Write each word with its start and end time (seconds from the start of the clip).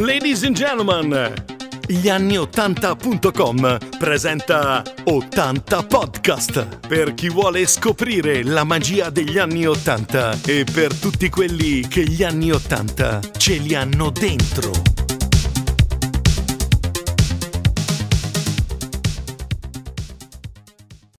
Ladies 0.00 0.42
and 0.42 0.56
gentlemen, 0.56 1.32
gli 1.86 2.08
anni 2.08 2.36
80.com 2.36 3.78
presenta 3.96 4.82
80 5.04 5.82
podcast 5.84 6.78
per 6.88 7.14
chi 7.14 7.28
vuole 7.28 7.64
scoprire 7.64 8.42
la 8.42 8.64
magia 8.64 9.10
degli 9.10 9.38
anni 9.38 9.68
80 9.68 10.40
e 10.46 10.64
per 10.64 10.98
tutti 10.98 11.28
quelli 11.28 11.86
che 11.86 12.02
gli 12.02 12.24
anni 12.24 12.50
80 12.50 13.20
ce 13.36 13.54
li 13.58 13.76
hanno 13.76 14.10
dentro. 14.10 15.03